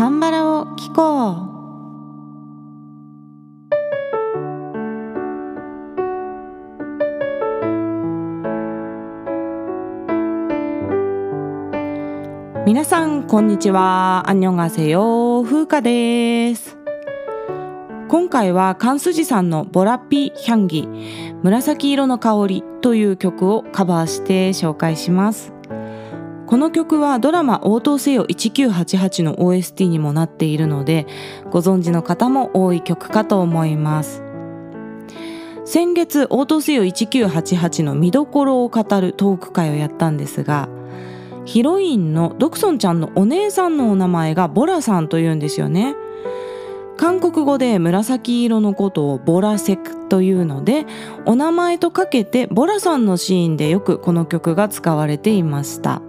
[0.00, 1.44] カンバラを聞こう。
[12.64, 14.22] 皆さんこんにちは。
[14.24, 16.78] アンニョンガセヨ風花です。
[18.08, 20.88] 今回はカンスジさんのボラピヒャンギ
[21.42, 25.59] 紫色の香りという曲をカバーして紹介します。
[26.50, 31.06] この曲はドラマ応答せよ1988の OST にもなっているので
[31.52, 34.24] ご存知の方も多い曲かと思います。
[35.64, 40.68] 先月応答せよ1988の見どころを語るトーク会をやったんですが
[41.44, 45.94] ヒロインのドクソンちゃんのお姉さんのお名前がボラさんというんですよね。
[46.96, 50.84] 韓国語で紫色のことをボラセクというので
[51.26, 56.02] お名前とかけてボラさんのシーンでよくこの曲が使われていました。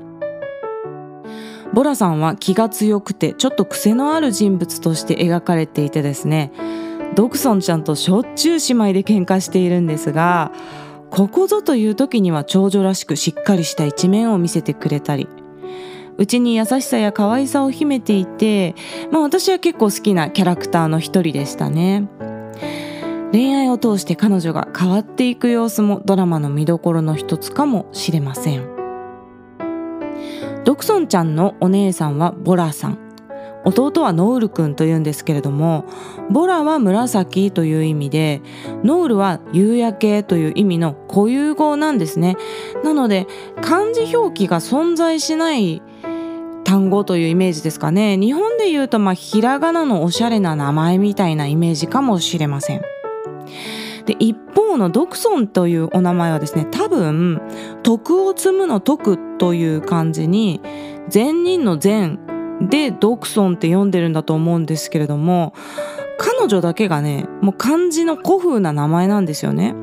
[1.73, 6.52] ボラさんは気が強くてちょっと癖のある人物として描かれていてですね
[7.16, 10.52] ドクソンちゃんとしょっちゅう姉妹で喧嘩しているんですが
[11.09, 15.27] ここぞという時には長女らしくしっかりした一面を見せてくれたり
[16.17, 18.75] うちに優しさや可愛さを秘めていて、
[19.11, 22.08] まあ、私は結構好きなキャラクターの一人でしたね。
[23.31, 28.70] 恋愛を通して彼女が変わっていく様子もドラマの見どころの一つかもしれません。
[30.64, 33.12] ドクソンちゃんのお姉さんはボラさん。
[33.64, 35.86] 弟はノウルくんというんですけれども
[36.31, 38.42] ボラは紫という意味で
[38.84, 42.38] ノウルは夕焼けという意味の固有語なんですね。
[42.84, 43.28] なので
[43.62, 45.84] 漢字表記が存在しない
[46.64, 48.17] 単語というイメージですかね。
[48.17, 52.82] 日本で言うとまあひらがなのおしゃれな名前みたいなイメージかもしれません。
[54.05, 57.41] で一方のドクソンというお名前はですね多分
[57.83, 60.61] 徳を積むの徳という漢字に
[61.09, 62.19] 善人の善
[62.69, 65.53] でドクソンって読んでるんだと思うんですけれども
[66.17, 69.73] 彼女だけがねもう漢字の古風な名前なんですよね。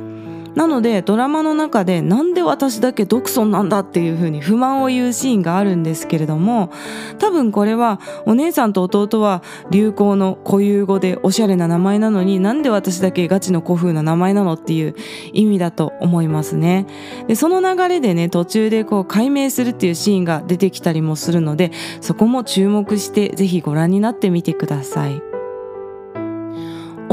[0.58, 6.72] なのでドラマの中でなんで私だけドクソンなんだっていう風に不満を言うシーンがあるんですけれども
[7.20, 14.96] 多分これはお姉さんと弟は流行の固有語でおしゃれな名前なのになんで私だけガチの古風な名前なのっていう
[15.32, 16.88] 意味だと思いますね。
[17.28, 21.70] でその流れでね途中でこう解明するっていうシーンが出てきたりもするので
[22.00, 25.28] そこも注目してぜひご覧になってみてください。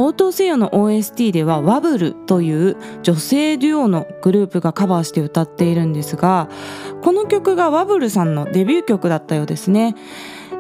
[0.06, 6.50] 応答せよの OST ではワブルという女性デュオのグループがカバーして歌っているんですが
[7.02, 9.96] この曲がワブルさんのデビュー曲だったようですね。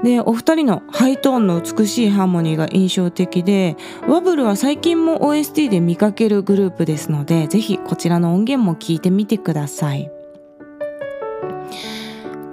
[0.03, 10.14] でお二人のハイトーンの美しいハーモニーが印象的でワブルは最近も OST で見かけるグループですのでぜひこちらの音源も聴いてみてください。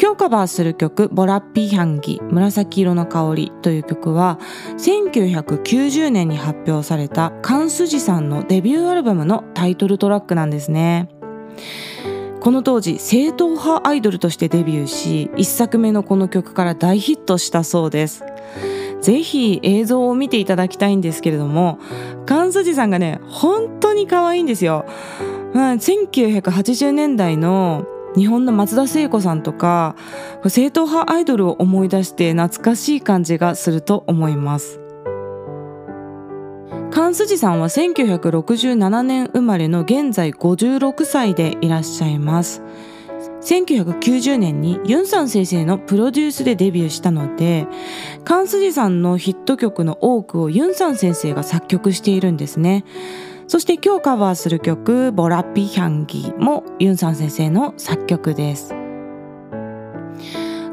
[0.02, 4.40] 今日カバーする曲「ボラッピーヒャンギ紫色の香り」という曲は
[4.76, 11.08] 1990年に発表されたカンスジさんのデビューアルバムのタイトルトラックなんですね。
[12.40, 18.24] この当時正統派アイドルとしてデビューし1作目のこの曲から大ヒットしたそうです。
[19.02, 21.78] ぜひ映像を見ていただきたいんですけれども
[22.26, 24.84] カンスジさんがね本当に可愛いんですよ、
[25.54, 27.84] まあ、1980年代の
[28.16, 29.96] 日本の松田聖子さんとか
[30.46, 34.80] 正統派アイドルを思い出して懐かしい感じがすると思います。
[36.90, 42.62] カンスジさんは1967年生まれの現在56歳でいらっしゃいます。
[43.42, 47.66] 1990年にユンさん先生のプロデュースでデビューしたので
[48.24, 52.84] カンスジさんのヒット曲の多くをユンさん先生が作曲しているんですね。
[53.46, 58.74] そして今日カバーする曲「ボラピヒャンギ」もユンさん先生の作曲です。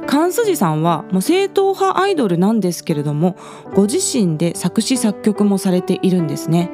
[0.07, 3.35] カンスジさんはもう正統派アイドルなんですけれども
[3.75, 6.71] ご自身で作詞作曲もされているんですね。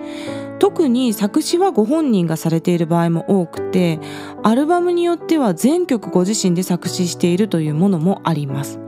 [0.57, 3.99] 特に作詞はご本人がされている場合も多くて
[4.41, 8.84] アルバムによっては全曲ご自身で作詞しているというものもあります。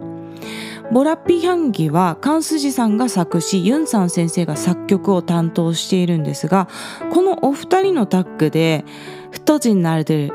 [0.92, 6.68] ボラッピヒャンギはカンスジさんが作詞ユンさん先生が作曲を担当しているんですが
[7.12, 8.86] このお二人のタッグで
[9.31, 10.31] 「太字になるで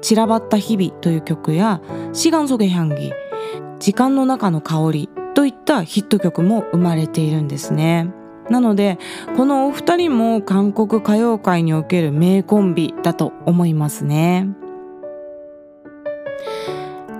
[0.00, 1.82] 散らばった日々」という曲や
[2.12, 3.12] 「シガンソゲヒャンギ」
[3.78, 8.10] 「時間の中の香り」といったヒット曲も生まれているんですね。
[8.48, 8.98] なので
[9.36, 14.48] このお二人も韓国歌謡界における名コンビだと思いますね。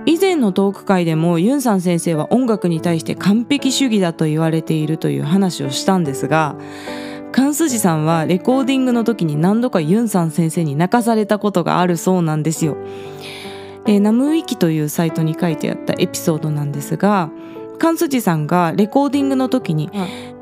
[0.07, 6.57] 以前のトーク会でもユンさん先生は音楽に対して完璧主義だと言われているという話をしたんですが
[7.33, 12.77] カンスジさんはレコーディングの時に何度かユンさん先生に泣かされたことがあるそうなんですよ。
[13.85, 17.31] でナムウィキというサイトに書いてあったエピソードなんですが
[17.79, 19.91] カンスジさんがレコーディングの時に、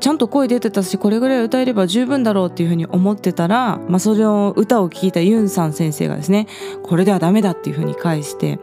[0.01, 6.47] ちゃんと声出てたしこれぐらい歌えれば十分だろうっていうふうに思ってたら、まあ、それを歌を聴いたユンさん先生がですね
[6.83, 8.59] これではダメだっていうふうに返して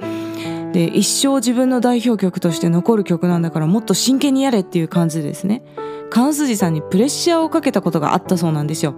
[0.72, 5.62] で一生自分の代表曲として残る曲なんだからもっと真剣にやれっていう感じですね
[6.10, 8.94] カンスジさんにプレッシャーをかけたことがあったそうなんですよ。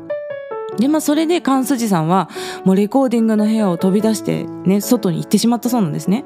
[0.79, 2.29] でまあそれでカンスジさんは
[2.65, 6.25] もうレコーディングの部屋を飛び出してね外に行ってしまったそうなんですね。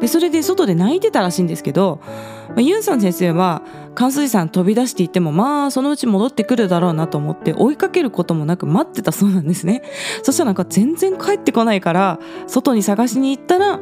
[0.00, 2.00] でそれで外で泣いてたらしいんですけど、
[2.48, 3.62] まあ、ユンさん先生は
[3.94, 9.82] 関水さん飛び出していってもまあそのうち戻ってくるだろうなと思って追いかけることもなく待ってたそうなんですね
[10.24, 12.18] そしたらなんか全然帰ってこないから
[12.48, 13.78] 外に探しに行ったら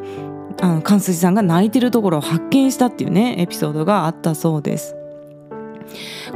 [0.61, 4.97] あの関水さんが泣いてるところを発見したっていうねエピソードがあったそうです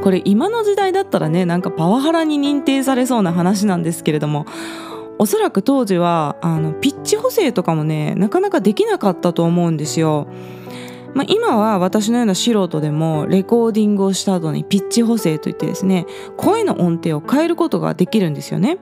[0.03, 4.45] これ今の時代だったらねなんかパワハラに認定されそうな話なんですけれども
[5.17, 10.27] おそらく当時はあのピッチ補正とかもねなかなかできなかったと思うんですよ。
[11.13, 18.79] まあ、今は私のような素人でもレコーディングをした後にピッチ補正といってですね声の音程を変えることができるんですよね。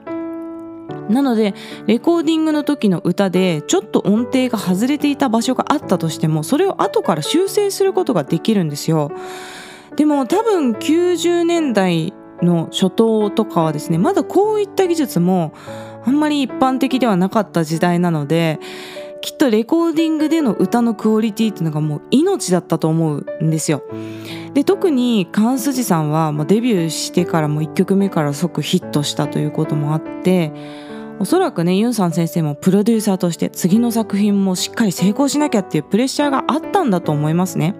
[1.09, 1.53] なので
[1.85, 9.11] レコーディングの時の歌でちょっと音程が外れていた場所があったとしてもそれを後から修正することができるんですよ。
[9.95, 15.53] でも多分90年代の初頭とかはですねまだこういった技術も
[16.05, 18.59] あんまり一般的ではなかった時代なので
[19.21, 23.83] きっとレコーディングでの歌のクオリティっていうのがもう命だったと思うんですよ。
[24.53, 30.51] で特にカン・スジさんはもうデビューしてからも1曲目から即ヒットしたということもあって
[31.23, 37.75] おそらくねユンさん先生もプロデューサーとして次の作品もしっかり成功しなきゃっていうプレッシャーがあったんだと思いますね。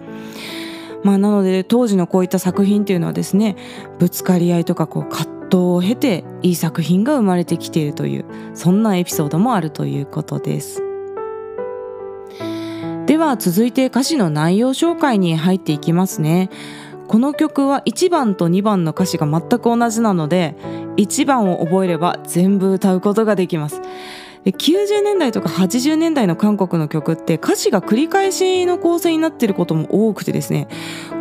[1.02, 3.56] まあなので当時のこういった作品っていうのはですね
[3.98, 8.24] ぶつかり合いとかこう葛藤を経ていい作品が生まれてきているという
[8.54, 10.82] そんなエピソードもあるということです
[13.04, 16.48] では続いて歌詞の内容紹介に入っていきますね
[17.08, 20.56] この曲は1番と2番の歌詞が全く同じなので
[20.96, 23.80] 1番を覚えれば全部歌うことができます。
[24.44, 30.68] 90年代とか80年代の韓国の曲って歌詞が繰り返しの構成になっていることも多くてですね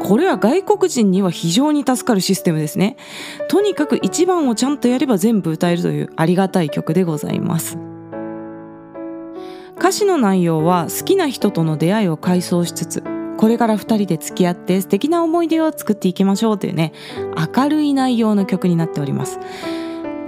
[0.02, 2.98] これは外国人には非常に助かるシステムですね。
[3.48, 7.78] とにかく1番をちゃんとやれば全部歌えるというありがたい曲でございます。
[9.78, 13.04] 歌詞の内容は好きな人との出会いを回想しつつ
[13.43, 16.93] これから2人で付き合って素敵な思い出を作っていきましょうというね
[17.57, 19.39] 明るい内容の曲になっております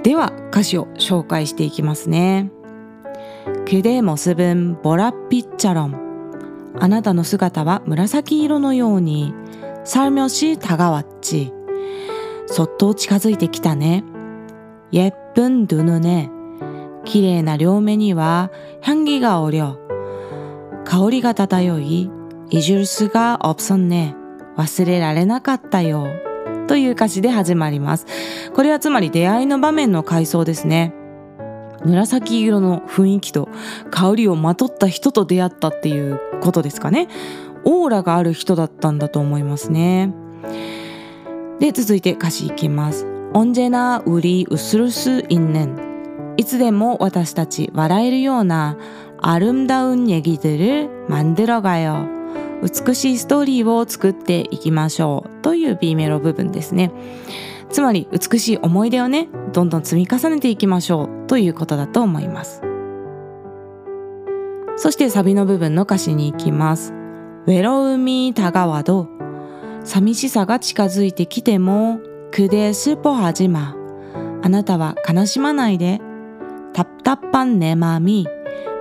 [0.02, 2.50] では歌詞を紹介していきますね
[3.66, 6.10] 그대모습은보랏빛처럼
[6.78, 9.34] あなたの姿は紫色のように
[9.84, 11.52] 살며시다가왔지
[12.46, 14.04] そっと近づいてきたね
[14.92, 16.30] 예쁜두눈에
[17.04, 19.78] 綺麗な両目には향기가어려
[20.84, 22.08] 香りが漂い
[22.50, 24.14] 잊을수가없었네
[24.56, 26.08] 忘れられなかったよ
[26.66, 28.06] という歌詞で始まります
[28.54, 30.92] これはつまり出会いの場面の回想ですね
[31.84, 33.48] 紫色の雰囲気と
[33.90, 37.08] 香りをまとった人と出会ったっていうことですかね
[37.64, 40.12] オーラがある人だったんだと思いますね
[41.58, 45.90] で続いて歌詞いきます언제나우리웃을수있는
[46.36, 48.76] いつでも私たち笑えるような
[49.22, 52.13] 아름다운얘기들을만들어가요
[52.61, 56.91] 美しいストーリーを作っていきましょうという B メロ部分ですね。
[57.69, 62.61] つまり美しい思い出をね、どんどん積み重ねていきましょうということだと思います。
[64.77, 66.93] そしてサビの部分の歌詞に行きます。
[67.47, 69.07] ウェロウミタガワド
[69.83, 71.99] 寂しさが近づいてきても、
[72.31, 73.75] クデスポハジマ
[74.41, 76.01] あなたは悲しまないで、
[76.73, 78.27] タッタッパンネマミ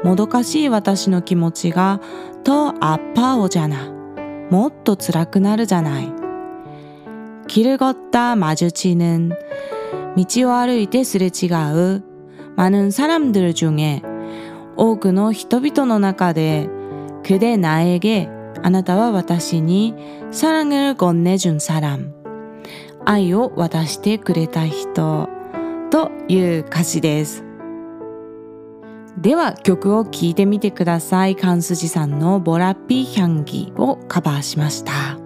[0.04, 2.00] もどかしい私の気持ちが
[2.44, 3.92] と아파오잖아
[4.50, 6.12] もっと辛くなるじゃない
[7.48, 9.32] 길을걷다마주치는
[10.16, 12.04] 道を歩いてすれ違う
[12.56, 14.02] 많은사람들중에
[14.76, 16.70] 多くの人々の中で
[17.24, 18.30] 그대나에게
[18.62, 19.94] あなたは私に
[20.32, 22.14] 사랑을건네준사람
[23.06, 25.30] 愛を渡してくれた人
[25.90, 27.43] という歌詞です。
[29.19, 31.37] では曲を聴いてみてください。
[31.37, 35.24] カンスジさんのボラピーヒャンギをカバーしました。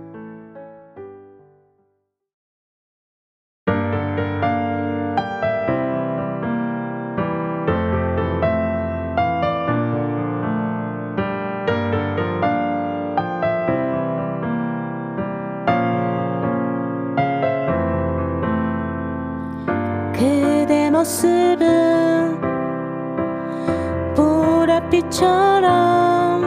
[24.90, 26.42] 달빛처럼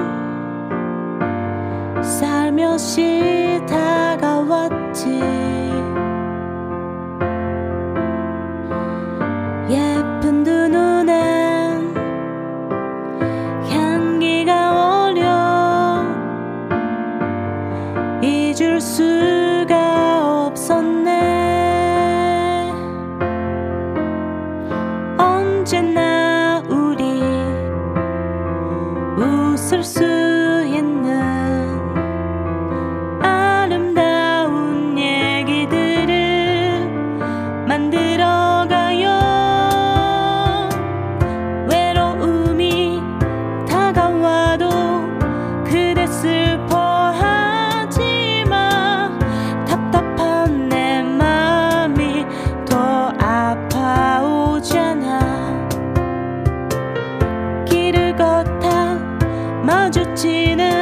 [2.03, 5.50] 살며시 다가왔지.
[29.17, 30.03] 웃을 수
[30.65, 31.30] 있는
[59.71, 60.80] 마주치는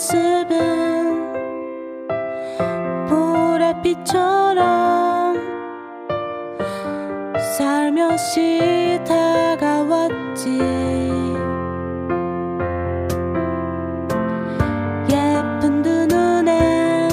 [0.00, 0.48] 모습은
[3.10, 4.56] 보랏빛처럼
[7.58, 10.58] 살며시 다가왔지.
[15.10, 17.10] 예쁜 두 눈엔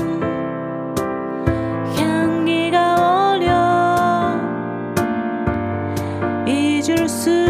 [1.97, 4.31] 향기가 어려
[6.47, 7.46] 잊을 수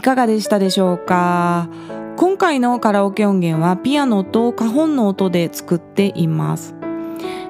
[0.00, 1.68] い、かがでしたでしょうか？
[2.16, 6.74] 今回のカラオケ音源はピアノとカホンの音で作っています。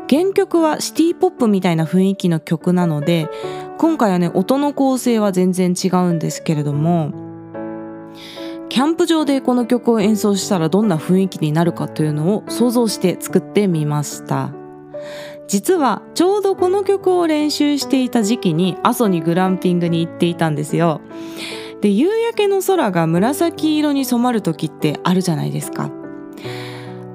[0.09, 3.29] 原曲はシティポップみたいな雰囲気の曲なので、
[3.79, 7.13] 今回はね、音の構成は全然違うんですけれども、
[8.69, 14.53] キャンプ場でこの曲を演奏したらどんな雰囲気になるかというのを想像して作ってみました。
[15.47, 21.01] 実はちょうどこの曲を練習していた時期に阿蘇にグランピングに行っていたんですよ。
[21.81, 25.91] で夕焼けの空が紫色に染まる時ってあるじゃないですか。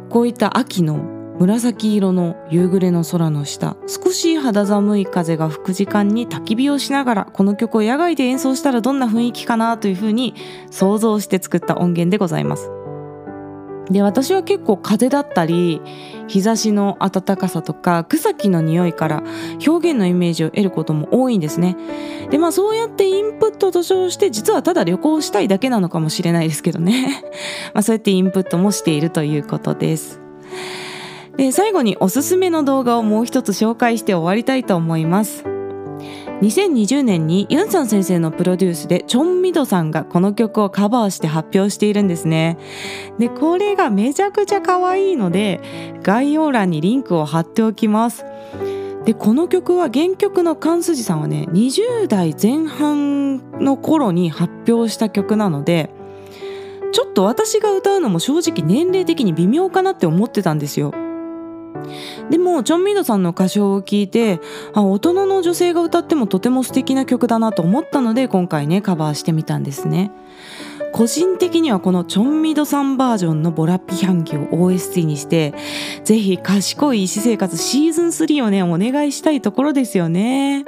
[0.09, 10.33] こういった秋の紫色の夕暮れの空の下少し肌寒い風が吹く時間に焚き火をしながらこの曲を野外で演奏したらどんな雰囲気かなというふうに
[10.71, 12.71] 想像して作った音源でございます。
[13.91, 15.81] で私は結構風だったり
[16.27, 19.23] 日差しの暖かさとか草木の匂いから
[19.65, 21.77] 表現のイメージを得ることも多いんですね。
[22.29, 27.23] でまあそうやってインプットと称して実はただ旅行したいだけなのかもしれないですけどね。
[27.73, 30.21] まあそうやってインプットもしているということです。
[31.37, 35.54] で最後におすすめの動画をもう一つ紹介して終わりたいと思います。
[36.41, 42.57] 2020年にユンさん先生のプロデュースでチョンミドさんがこの曲をカバーして発表しているんですね。
[43.17, 45.61] でこれがめちゃくちゃ可愛いので
[46.03, 48.25] 概要欄にリンクを貼っておきます。
[49.05, 55.91] でこの曲は原曲のカンスジさんはね20代前半の頃に発表した曲なので
[56.91, 60.91] ちょっと私が歌うのも正直年齢的に微妙かなって思ってたんですよ。
[62.29, 64.39] でもチョンミドさんの歌唱を聞いて
[64.73, 70.11] あ大人の女性が歌ってもとても素敵な曲だなと思ったので今回ねカバーしてみたんですね。
[70.91, 75.53] 個人的にはこのチョンミドさんバージョンのボラピヒャンギを OST にして
[76.05, 80.63] ぜひ賢い医師生活シーズン3をねお願いしたいところですよね。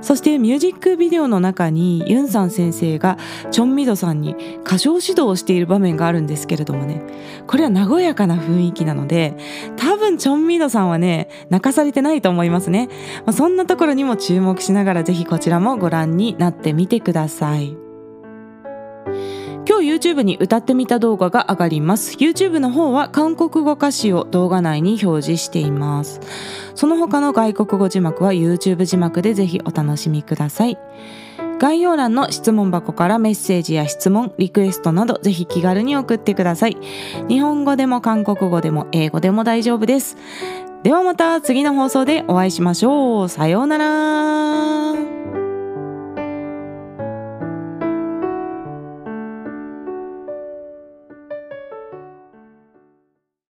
[0.00, 3.18] そしてミュージックビデオの中にユンさん先生が
[3.50, 7.02] チョンミドさんに歌唱指導をしている場面があるんですけれどもね。
[7.46, 9.36] これは和やかな雰囲気なので
[9.76, 12.88] 多分チョンミドさんはね泣かされてないと思いますね、
[13.26, 17.79] まあ、そんなところにも注目しながらぜひこちらもご覧になってみてください。
[19.68, 26.20] 今日 YouTube に歌ってみた動画が上がります YouTube の方は韓国語歌詞を動画内に表示しています
[26.74, 30.78] その他の外国語字幕は YouTube 字幕でぜひお楽しみください
[31.60, 36.78] 概要欄の質問箱からメッセージや質問、リクエストなどぜひ気軽に送ってください。
[37.28, 40.16] 日本語でも韓国語でも英語でも大丈夫です。
[40.82, 43.28] ではまた次の放送でお会いしましょう。
[43.28, 45.39] さようなら。